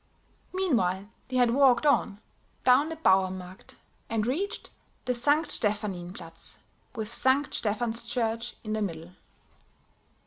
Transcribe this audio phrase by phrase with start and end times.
[0.51, 2.21] Meanwhile they had walked on,
[2.63, 3.77] down the Bauermarkt
[4.09, 4.71] and reached
[5.05, 5.45] the St.
[5.45, 6.57] Stephanienplatz,
[6.95, 7.53] with St.
[7.53, 9.11] Stephan's Church in the middle.